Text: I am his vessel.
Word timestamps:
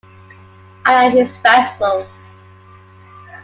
I 0.83 1.03
am 1.05 1.11
his 1.11 1.37
vessel. 1.37 2.07